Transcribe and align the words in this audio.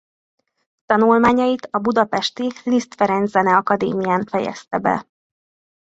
Tanulmányait 0.85 1.67
a 1.71 1.77
budapesti 1.79 2.49
Liszt 2.63 2.93
Ferenc 2.95 3.29
Zeneakadémián 3.29 4.25
fejezte 4.25 4.77
be. 4.77 5.07